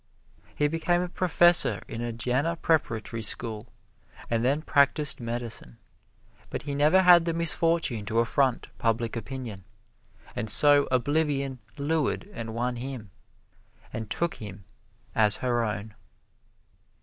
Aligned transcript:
He 0.55 0.67
became 0.67 1.01
a 1.01 1.07
professor 1.09 1.83
in 1.87 2.01
a 2.01 2.11
Jena 2.11 2.55
preparatory 2.55 3.21
school 3.21 3.67
and 4.31 4.43
then 4.43 4.63
practised 4.63 5.19
medicine; 5.19 5.77
but 6.49 6.63
he 6.63 6.73
never 6.73 7.03
had 7.03 7.25
the 7.25 7.33
misfortune 7.35 8.03
to 8.07 8.17
affront 8.17 8.69
public 8.79 9.15
opinion, 9.15 9.63
and 10.35 10.49
so 10.49 10.87
oblivion 10.89 11.59
lured 11.77 12.23
and 12.33 12.55
won 12.55 12.77
him, 12.77 13.11
and 13.93 14.09
took 14.09 14.37
him 14.37 14.65
as 15.13 15.35
her 15.45 15.63
own. 15.63 15.93